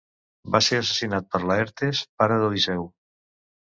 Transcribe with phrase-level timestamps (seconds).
[0.53, 2.89] Va ser assassinat per Laertes, pare d'Odisseu.